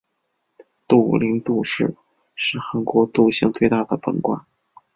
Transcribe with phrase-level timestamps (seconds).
[0.87, 1.95] 杜陵杜氏
[2.33, 4.43] 是韩国杜姓最大的本贯。